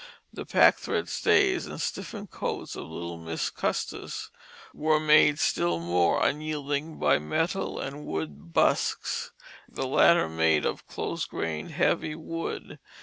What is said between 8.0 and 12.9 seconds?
wood busks; the latter made of close grained heavy wood.